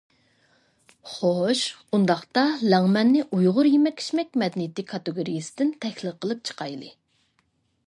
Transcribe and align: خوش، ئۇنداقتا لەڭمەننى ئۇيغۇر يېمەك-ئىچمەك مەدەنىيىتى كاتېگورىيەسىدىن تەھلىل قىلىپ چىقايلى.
خوش، 1.15 1.59
ئۇنداقتا 1.97 2.45
لەڭمەننى 2.75 3.21
ئۇيغۇر 3.37 3.69
يېمەك-ئىچمەك 3.73 4.33
مەدەنىيىتى 4.45 4.89
كاتېگورىيەسىدىن 4.95 5.77
تەھلىل 5.85 6.19
قىلىپ 6.25 6.45
چىقايلى. 6.51 6.91